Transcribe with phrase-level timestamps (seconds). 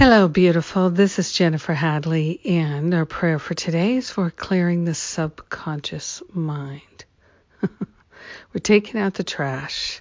[0.00, 0.88] Hello, beautiful.
[0.88, 7.04] This is Jennifer Hadley, and our prayer for today is for clearing the subconscious mind.
[7.60, 10.00] We're taking out the trash,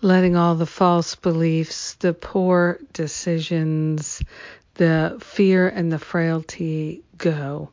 [0.00, 4.22] letting all the false beliefs, the poor decisions,
[4.74, 7.72] the fear, and the frailty go.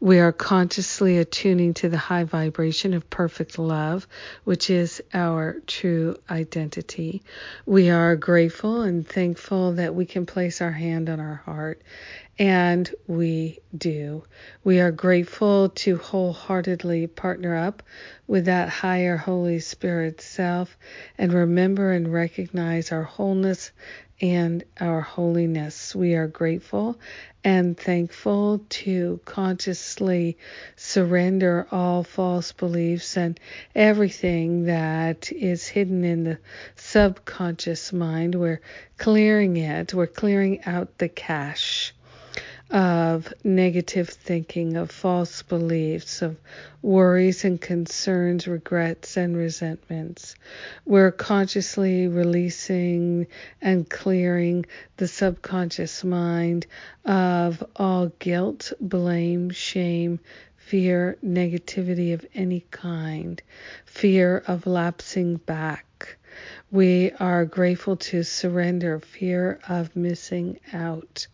[0.00, 4.06] We are consciously attuning to the high vibration of perfect love,
[4.44, 7.22] which is our true identity.
[7.66, 11.82] We are grateful and thankful that we can place our hand on our heart,
[12.38, 14.24] and we do.
[14.64, 17.82] We are grateful to wholeheartedly partner up
[18.26, 20.78] with that higher Holy Spirit self
[21.18, 23.72] and remember and recognize our wholeness
[24.20, 25.94] and our holiness.
[25.94, 26.98] We are grateful
[27.42, 30.36] and thankful to consciously
[30.76, 33.40] surrender all false beliefs and
[33.74, 36.38] everything that is hidden in the
[36.76, 38.34] subconscious mind.
[38.34, 38.60] We're
[38.98, 41.94] clearing it, we're clearing out the cache
[42.70, 46.36] of negative thinking, of false beliefs, of
[46.82, 50.36] worries and concerns, regrets and resentments.
[50.84, 53.26] We're consciously releasing
[53.60, 54.66] and clearing
[54.98, 56.66] the subconscious mind
[57.04, 60.20] of all guilt, blame, shame,
[60.56, 63.42] fear, negativity of any kind,
[63.84, 66.18] fear of lapsing back
[66.72, 71.26] we are grateful to surrender fear of missing out.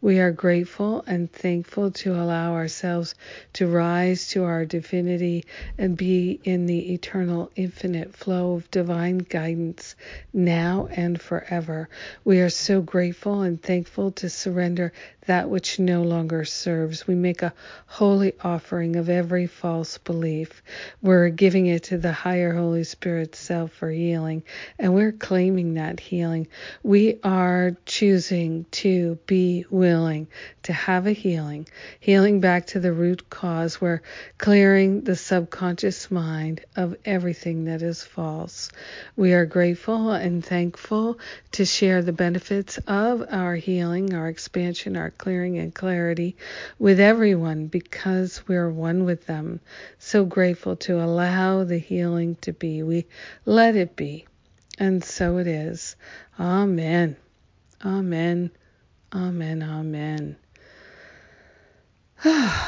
[0.00, 3.14] We are grateful and thankful to allow ourselves
[3.54, 5.44] to rise to our divinity
[5.76, 9.94] and be in the eternal, infinite flow of divine guidance
[10.32, 11.90] now and forever.
[12.24, 14.94] We are so grateful and thankful to surrender
[15.26, 17.06] that which no longer serves.
[17.06, 17.52] We make a
[17.86, 20.62] holy offering of every false belief.
[21.02, 24.42] We're giving it to the higher Holy Spirit self for healing
[24.78, 26.46] and we're claiming that healing.
[26.84, 30.28] We are choosing to be willing
[30.62, 31.66] to have a healing,
[31.98, 33.80] healing back to the root cause.
[33.80, 34.02] We're
[34.38, 38.70] clearing the subconscious mind of everything that is false.
[39.16, 41.18] We are grateful and thankful
[41.52, 46.36] to share the benefits of our healing, our expansion, our clearing and clarity
[46.78, 49.60] with everyone because we're one with them.
[49.98, 52.82] So grateful to allow the healing to be.
[52.84, 53.06] We
[53.44, 54.26] let it be.
[54.78, 55.96] And so it is.
[56.38, 57.16] Amen.
[57.84, 58.50] Amen.
[59.12, 59.62] Amen.
[59.62, 60.36] Amen.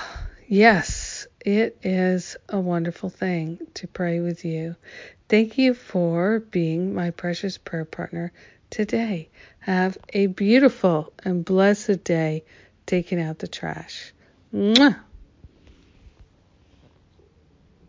[0.48, 4.76] yes, it is a wonderful thing to pray with you.
[5.28, 8.32] Thank you for being my precious prayer partner
[8.70, 9.28] today.
[9.60, 12.44] Have a beautiful and blessed day
[12.86, 14.12] taking out the trash.
[14.52, 14.96] Mwah!